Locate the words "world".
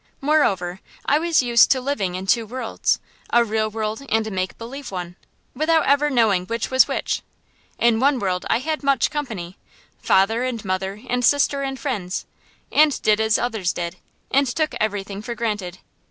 3.69-4.01, 8.17-8.43